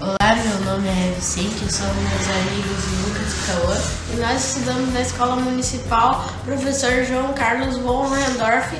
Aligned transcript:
Olá, 0.00 0.36
meu 0.36 0.60
nome 0.60 0.88
é 0.88 1.12
Vicente, 1.16 1.60
eu 1.60 1.68
sou 1.68 1.86
meus 1.88 2.28
amigos 2.28 2.84
Lucas 3.04 3.32
e 3.32 3.46
Cauã 3.46 3.76
e 4.12 4.16
nós 4.20 4.48
estudamos 4.48 4.94
na 4.94 5.00
Escola 5.00 5.36
Municipal 5.36 6.24
Professor 6.44 7.04
João 7.04 7.32
Carlos 7.34 7.76
von 7.78 8.08
Rendorf, 8.08 8.74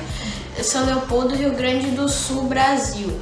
São 0.63 0.85
Leopoldo, 0.85 1.35
Rio 1.35 1.53
Grande 1.53 1.91
do 1.91 2.07
Sul, 2.07 2.45
Brasil. 2.45 3.21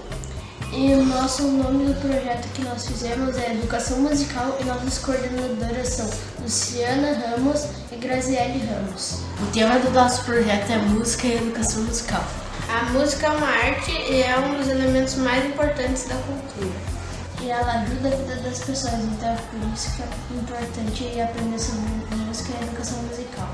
E 0.71 0.93
o 0.93 1.03
nosso 1.03 1.47
nome 1.47 1.91
do 1.91 1.99
projeto 1.99 2.47
que 2.53 2.61
nós 2.61 2.85
fizemos 2.85 3.35
é 3.35 3.53
Educação 3.53 3.99
Musical 3.99 4.55
e 4.61 4.63
nossas 4.65 4.99
coordenadoras 4.99 5.87
são 5.89 6.07
Luciana 6.39 7.13
Ramos 7.13 7.65
e 7.91 7.95
Graziele 7.95 8.63
Ramos. 8.67 9.21
O 9.41 9.51
tema 9.51 9.79
do 9.79 9.89
nosso 9.89 10.23
projeto 10.23 10.69
é 10.69 10.77
música 10.77 11.25
e 11.25 11.37
educação 11.37 11.81
musical. 11.81 12.23
A 12.69 12.83
música 12.91 13.27
é 13.27 13.29
uma 13.29 13.47
arte 13.47 13.91
e 13.91 14.21
é 14.21 14.37
um 14.37 14.57
dos 14.57 14.67
elementos 14.67 15.15
mais 15.15 15.45
importantes 15.45 16.05
da 16.05 16.15
cultura 16.15 16.97
e 17.41 17.49
ela 17.49 17.81
ajuda 17.81 18.09
a 18.09 18.11
vida 18.11 18.35
das 18.37 18.59
pessoas, 18.59 18.93
então 19.03 19.29
é 19.29 19.35
por 19.35 19.73
isso 19.73 19.95
que 19.95 20.01
é 20.01 20.37
importante 20.37 21.21
aprender 21.21 21.59
sobre 21.59 22.15
música 22.15 22.51
e 22.59 22.63
educação 22.63 23.01
musical. 23.03 23.49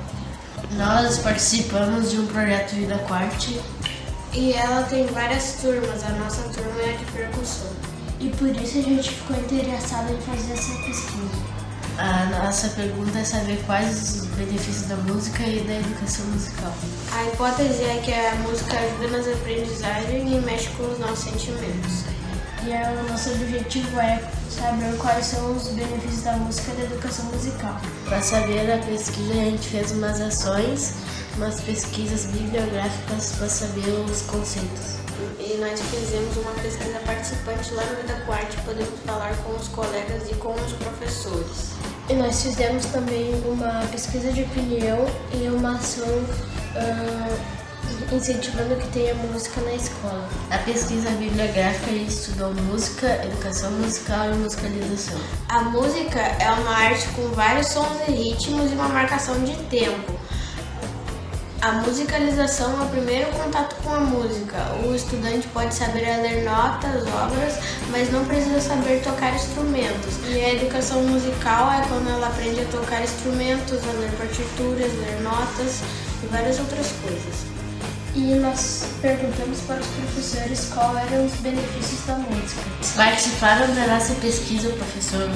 Nós 0.71 1.19
participamos 1.19 2.11
de 2.11 2.19
um 2.19 2.27
projeto 2.27 2.71
Vida 2.71 2.97
Quarte 3.07 3.61
e 4.33 4.53
ela 4.53 4.83
tem 4.83 5.05
várias 5.07 5.57
turmas, 5.61 6.03
a 6.03 6.09
nossa 6.13 6.41
turma 6.49 6.81
é 6.81 6.93
de 6.93 7.05
percussão. 7.11 7.71
E 8.19 8.29
por 8.29 8.49
isso 8.49 8.79
a 8.79 8.81
gente 8.81 9.09
ficou 9.11 9.37
interessado 9.37 10.11
em 10.11 10.21
fazer 10.21 10.53
essa 10.53 10.73
pesquisa. 10.85 11.62
A 11.97 12.25
nossa 12.25 12.69
pergunta 12.69 13.19
é 13.19 13.23
saber 13.23 13.61
quais 13.67 14.21
os 14.21 14.25
benefícios 14.25 14.87
da 14.87 14.95
música 14.95 15.43
e 15.43 15.59
da 15.61 15.75
educação 15.75 16.25
musical. 16.25 16.73
A 17.11 17.25
hipótese 17.25 17.83
é 17.83 18.01
que 18.03 18.11
a 18.11 18.35
música 18.35 18.77
ajuda 18.77 19.17
nas 19.17 19.27
aprendizagens 19.27 20.31
e 20.31 20.35
mexe 20.39 20.69
com 20.69 20.83
os 20.91 20.97
nossos 20.97 21.25
sentimentos. 21.25 22.05
E 22.65 22.71
é, 22.71 22.89
o 22.89 23.11
nosso 23.11 23.29
objetivo 23.31 23.99
é 23.99 24.23
saber 24.49 24.97
quais 24.97 25.25
são 25.25 25.55
os 25.55 25.67
benefícios 25.67 26.23
da 26.23 26.33
música 26.33 26.71
e 26.71 26.75
da 26.77 26.83
educação 26.83 27.25
musical. 27.25 27.79
Para 28.05 28.21
saber 28.21 28.71
a 28.71 28.77
pesquisa, 28.79 29.33
a 29.33 29.35
gente 29.35 29.67
fez 29.67 29.91
umas 29.91 30.19
ações, 30.19 30.93
umas 31.35 31.61
pesquisas 31.61 32.25
bibliográficas 32.25 33.33
para 33.33 33.49
saber 33.49 33.89
os 34.09 34.21
conceitos. 34.23 34.93
E 35.39 35.57
nós 35.57 35.79
fizemos 35.79 36.37
uma 36.37 36.51
pesquisa 36.53 36.99
participante 37.05 37.73
lá 37.73 37.83
no 37.85 37.97
Vida 37.97 38.23
Quarte, 38.25 38.57
podemos 38.61 38.99
falar 39.05 39.35
com 39.43 39.55
os 39.55 39.67
colegas 39.67 40.29
e 40.31 40.35
com 40.35 40.53
os 40.53 40.73
professores. 40.73 41.73
E 42.09 42.13
nós 42.13 42.43
fizemos 42.43 42.85
também 42.87 43.33
uma 43.45 43.85
pesquisa 43.91 44.31
de 44.31 44.43
opinião 44.43 45.05
e 45.33 45.47
uma 45.47 45.75
ação. 45.75 46.07
Uh, 46.07 47.63
incentivando 48.11 48.75
que 48.75 48.87
tenha 48.89 49.13
música 49.15 49.61
na 49.61 49.73
escola. 49.73 50.27
A 50.51 50.57
pesquisa 50.59 51.09
bibliográfica 51.11 51.91
estudou 51.91 52.53
música, 52.53 53.07
educação 53.25 53.71
musical 53.71 54.31
e 54.31 54.35
musicalização. 54.35 55.19
A 55.49 55.61
música 55.61 56.19
é 56.19 56.51
uma 56.51 56.71
arte 56.71 57.07
com 57.09 57.27
vários 57.29 57.67
sons 57.67 57.97
e 58.07 58.11
ritmos 58.11 58.71
e 58.71 58.75
uma 58.75 58.89
marcação 58.89 59.43
de 59.43 59.55
tempo. 59.63 60.13
A 61.61 61.71
musicalização 61.73 62.81
é 62.81 62.85
o 62.85 62.89
primeiro 62.89 63.31
contato 63.31 63.75
com 63.83 63.93
a 63.93 63.99
música. 63.99 64.57
O 64.85 64.93
estudante 64.93 65.47
pode 65.47 65.73
saber 65.73 66.01
ler 66.21 66.43
notas, 66.43 67.07
obras, 67.07 67.53
mas 67.93 68.11
não 68.11 68.25
precisa 68.25 68.59
saber 68.59 69.01
tocar 69.03 69.33
instrumentos. 69.35 70.17
E 70.27 70.43
a 70.43 70.53
educação 70.55 71.01
musical 71.03 71.71
é 71.71 71.87
quando 71.87 72.09
ela 72.09 72.27
aprende 72.27 72.59
a 72.59 72.65
tocar 72.65 73.03
instrumentos, 73.03 73.79
a 73.87 73.91
ler 73.99 74.11
partituras, 74.17 74.91
ler 74.91 75.21
notas 75.21 75.81
e 76.23 76.25
várias 76.27 76.59
outras 76.59 76.87
coisas 77.03 77.53
e 78.15 78.35
nós 78.35 78.85
perguntamos 79.01 79.59
para 79.61 79.79
os 79.79 79.87
professores 79.87 80.69
quais 80.73 81.11
eram 81.11 81.25
os 81.25 81.33
benefícios 81.37 82.05
da 82.05 82.15
música. 82.15 82.61
Participaram 82.95 83.73
da 83.73 83.87
nossa 83.87 84.13
pesquisa 84.15 84.69
o 84.69 84.73
professor 84.73 85.29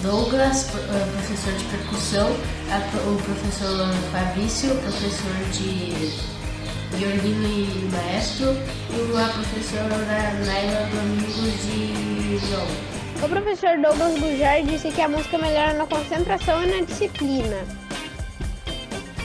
Douglas, 0.00 0.64
professor 0.64 1.52
de 1.54 1.64
percussão, 1.64 2.30
o 2.30 3.22
professor 3.22 3.88
Fabrício, 4.10 4.74
professor 4.76 5.32
de 5.52 6.34
violino 6.96 7.46
e 7.46 7.90
maestro, 7.90 8.56
e 8.90 9.18
a 9.18 9.28
professora 9.28 10.32
Naila 10.46 10.88
Domingos 10.92 11.43
O 13.22 13.28
professor 13.28 13.78
Douglas 13.78 14.18
Bujar 14.18 14.60
disse 14.64 14.90
que 14.90 15.00
a 15.00 15.08
música 15.08 15.38
melhora 15.38 15.72
na 15.74 15.86
concentração 15.86 16.64
e 16.64 16.66
na 16.66 16.84
disciplina. 16.84 17.58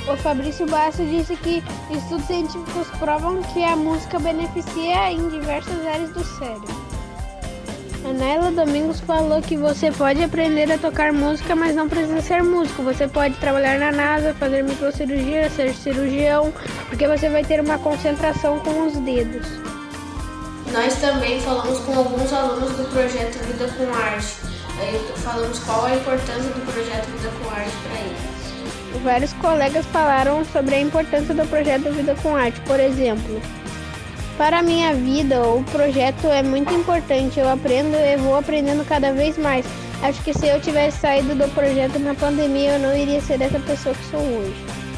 O 0.08 0.16
Fabrício 0.18 0.68
Basso 0.68 1.04
disse 1.06 1.36
que 1.38 1.64
estudos 1.90 2.28
científicos 2.28 2.88
provam 3.00 3.42
que 3.42 3.64
a 3.64 3.76
música 3.76 4.20
beneficia 4.20 5.12
em 5.12 5.28
diversas 5.28 5.88
áreas 5.88 6.12
do 6.12 6.24
cérebro. 6.24 6.90
A 8.06 8.14
Naila 8.14 8.52
Domingos 8.52 9.00
falou 9.00 9.42
que 9.42 9.58
você 9.58 9.92
pode 9.92 10.24
aprender 10.24 10.72
a 10.72 10.78
tocar 10.78 11.12
música, 11.12 11.56
mas 11.56 11.76
não 11.76 11.90
precisa 11.90 12.22
ser 12.22 12.44
músico. 12.44 12.84
Você 12.84 13.08
pode 13.08 13.34
trabalhar 13.38 13.80
na 13.80 13.92
NASA, 13.92 14.36
fazer 14.36 14.64
microcirurgia, 14.64 15.50
ser 15.50 15.74
cirurgião, 15.74 16.54
porque 16.88 17.08
você 17.08 17.28
vai 17.28 17.44
ter 17.44 17.60
uma 17.60 17.80
concentração 17.80 18.60
com 18.60 18.86
os 18.86 18.94
dedos. 18.98 19.48
Nós 20.72 20.96
também 20.98 21.42
falamos 21.42 21.80
com 21.80 21.98
alguns 21.98 22.32
alunos 22.32 22.72
do 22.74 22.86
projeto 22.92 23.40
Vida 23.46 23.68
com 23.78 23.92
Arte. 23.94 24.36
Falamos 25.18 25.60
qual 25.60 25.86
a 25.86 25.96
importância 25.96 26.52
do 26.52 26.72
projeto 26.72 27.06
Vida 27.08 27.30
com 27.42 27.50
Arte 27.50 27.76
para 27.84 28.00
eles. 28.00 29.04
Vários 29.04 29.34
colegas 29.34 29.86
falaram 29.88 30.46
sobre 30.46 30.76
a 30.76 30.82
importância 30.82 31.34
do 31.34 31.46
projeto 31.48 31.92
Vida 31.92 32.16
com 32.22 32.36
Arte, 32.36 32.62
por 32.62 32.80
exemplo. 32.80 33.42
Para 34.38 34.60
a 34.60 34.64
minha 34.64 34.94
vida, 34.94 35.42
o 35.42 35.64
projeto 35.66 36.28
é 36.28 36.44
muito 36.44 36.74
importante. 36.74 37.40
Eu 37.40 37.50
aprendo 37.50 37.98
e 37.98 38.16
vou 38.18 38.38
aprendendo 38.38 38.88
cada 38.88 39.12
vez 39.12 39.38
mais. 39.38 39.66
Acho 40.02 40.24
que 40.24 40.34
se 40.34 40.48
eu 40.48 40.62
tivesse 40.62 41.00
saído 41.00 41.36
do 41.36 41.54
projeto 41.54 42.00
na 42.00 42.14
pandemia, 42.14 42.74
eu 42.74 42.80
não 42.80 42.96
iria 42.96 43.20
ser 43.20 43.42
essa 43.42 43.60
pessoa 43.60 43.94
que 43.94 44.06
sou 44.06 44.22
hoje. 44.22 44.89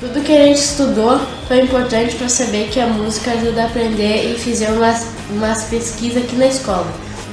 Tudo 0.00 0.22
que 0.22 0.30
a 0.30 0.46
gente 0.46 0.60
estudou 0.60 1.18
foi 1.48 1.62
importante 1.62 2.14
para 2.14 2.28
saber 2.28 2.68
que 2.68 2.78
a 2.78 2.86
música 2.86 3.32
ajuda 3.32 3.64
a 3.64 3.66
aprender 3.66 4.32
e 4.32 4.38
fizemos 4.38 4.76
umas, 4.76 5.06
umas 5.28 5.64
pesquisas 5.64 6.22
aqui 6.22 6.36
na 6.36 6.46
escola. 6.46 6.86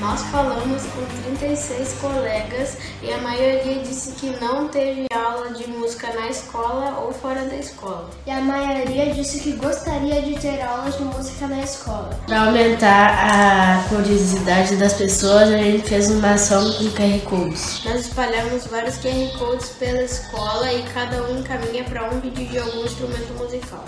Nós 0.05 0.21
falamos 0.25 0.83
com 0.83 1.03
36 1.23 1.93
colegas 1.93 2.77
e 3.01 3.11
a 3.11 3.17
maioria 3.17 3.79
disse 3.79 4.11
que 4.11 4.27
não 4.39 4.67
teve 4.67 5.07
aula 5.11 5.49
de 5.49 5.67
música 5.67 6.13
na 6.13 6.29
escola 6.29 6.99
ou 6.99 7.11
fora 7.11 7.43
da 7.45 7.55
escola. 7.55 8.11
E 8.27 8.29
a 8.29 8.39
maioria 8.39 9.11
disse 9.15 9.39
que 9.39 9.53
gostaria 9.53 10.21
de 10.21 10.35
ter 10.35 10.61
aulas 10.61 10.95
de 10.95 11.03
música 11.05 11.47
na 11.47 11.59
escola. 11.63 12.11
Para 12.27 12.43
aumentar 12.43 13.17
a 13.31 13.89
curiosidade 13.89 14.75
das 14.75 14.93
pessoas, 14.93 15.49
a 15.51 15.57
gente 15.57 15.89
fez 15.89 16.11
uma 16.11 16.33
ação 16.33 16.71
com 16.73 16.91
QR 16.91 17.19
Codes. 17.27 17.81
Nós 17.83 18.01
espalhamos 18.01 18.67
vários 18.67 18.97
QR 18.97 19.39
Codes 19.39 19.69
pela 19.69 20.03
escola 20.03 20.71
e 20.71 20.83
cada 20.83 21.23
um 21.23 21.39
encaminha 21.39 21.83
para 21.83 22.11
um 22.11 22.19
vídeo 22.19 22.45
de 22.45 22.59
algum 22.59 22.85
instrumento 22.85 23.33
musical. 23.39 23.83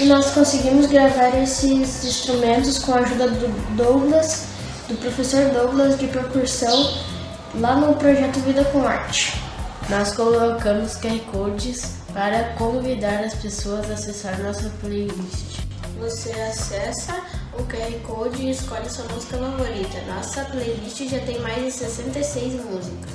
E 0.00 0.04
nós 0.04 0.30
conseguimos 0.30 0.86
gravar 0.86 1.36
esses 1.42 2.04
instrumentos 2.04 2.78
com 2.78 2.94
a 2.94 3.00
ajuda 3.00 3.28
do 3.28 3.76
Douglas 3.76 4.51
do 4.92 4.98
professor 4.98 5.48
Douglas 5.50 5.98
de 5.98 6.06
percussão 6.06 6.98
lá 7.54 7.76
no 7.76 7.94
projeto 7.94 8.40
Vida 8.40 8.62
com 8.66 8.86
Arte. 8.86 9.32
Nós 9.88 10.14
colocamos 10.14 10.96
QR 10.96 11.18
Codes 11.32 11.96
para 12.12 12.52
convidar 12.58 13.24
as 13.24 13.34
pessoas 13.34 13.90
a 13.90 13.94
acessar 13.94 14.38
nossa 14.42 14.70
playlist. 14.82 15.60
Você 15.98 16.30
acessa 16.32 17.22
o 17.58 17.62
QR 17.62 17.98
Code 18.06 18.42
e 18.42 18.50
escolhe 18.50 18.88
sua 18.90 19.06
música 19.06 19.38
favorita. 19.38 20.02
Nossa 20.14 20.44
playlist 20.44 21.08
já 21.08 21.20
tem 21.20 21.40
mais 21.40 21.64
de 21.64 21.72
66 21.72 22.64
músicas. 22.64 23.12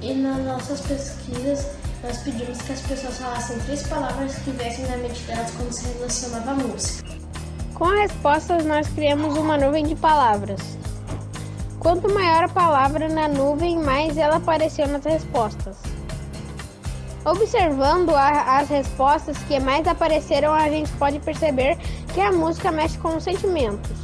E 0.00 0.14
nas 0.14 0.38
nossas 0.44 0.80
pesquisas, 0.82 1.66
nós 2.04 2.18
pedimos 2.18 2.58
que 2.58 2.72
as 2.72 2.80
pessoas 2.82 3.18
falassem 3.18 3.58
três 3.60 3.82
palavras 3.88 4.36
que 4.36 4.52
viessem 4.52 4.86
na 4.86 4.96
mente 4.98 5.20
delas 5.22 5.50
quando 5.56 5.72
se 5.72 5.88
relacionava 5.88 6.52
à 6.52 6.54
música. 6.54 7.08
Com 7.74 7.86
respostas, 7.86 8.64
nós 8.64 8.86
criamos 8.88 9.36
uma 9.36 9.56
nuvem 9.56 9.84
de 9.84 9.96
palavras. 9.96 10.78
Quanto 11.88 12.12
maior 12.12 12.44
a 12.44 12.48
palavra 12.50 13.08
na 13.08 13.28
nuvem, 13.28 13.78
mais 13.78 14.18
ela 14.18 14.36
apareceu 14.36 14.86
nas 14.86 15.02
respostas. 15.06 15.74
Observando 17.24 18.10
a, 18.10 18.58
as 18.58 18.68
respostas 18.68 19.38
que 19.48 19.58
mais 19.58 19.88
apareceram, 19.88 20.52
a 20.52 20.68
gente 20.68 20.92
pode 20.98 21.18
perceber 21.20 21.78
que 22.12 22.20
a 22.20 22.30
música 22.30 22.70
mexe 22.70 22.98
com 22.98 23.16
os 23.16 23.24
sentimentos. 23.24 23.96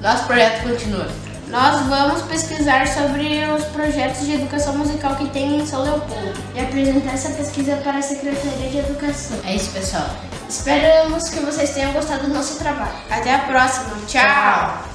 Nosso 0.00 0.24
projeto 0.24 0.62
continua. 0.62 1.06
Nós 1.48 1.86
vamos 1.88 2.22
pesquisar 2.22 2.86
sobre 2.86 3.44
os 3.54 3.64
projetos 3.66 4.24
de 4.24 4.36
educação 4.36 4.78
musical 4.78 5.14
que 5.16 5.28
tem 5.28 5.60
em 5.60 5.66
São 5.66 5.82
Leopoldo 5.82 6.40
e 6.54 6.60
apresentar 6.60 7.12
essa 7.12 7.28
pesquisa 7.34 7.76
para 7.84 7.98
a 7.98 8.02
Secretaria 8.02 8.70
de 8.70 8.78
Educação. 8.78 9.36
É 9.44 9.56
isso, 9.56 9.70
pessoal. 9.72 10.06
Esperamos 10.48 11.28
que 11.28 11.40
vocês 11.40 11.68
tenham 11.74 11.92
gostado 11.92 12.28
do 12.28 12.32
nosso 12.32 12.58
trabalho. 12.58 12.96
Até 13.10 13.34
a 13.34 13.40
próxima. 13.40 13.94
Tchau. 14.06 14.22
Tchau. 14.22 14.87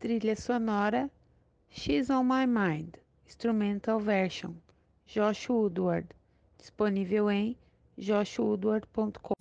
Trilha 0.00 0.36
sonora 0.36 1.10
She's 1.70 2.08
on 2.08 2.28
My 2.28 2.46
Mind, 2.46 2.98
Instrumental 3.26 3.98
Version, 3.98 4.54
Josh 5.04 5.48
Woodward, 5.50 6.06
disponível 6.56 7.28
em 7.28 7.56
joshwoodward.com. 7.98 9.37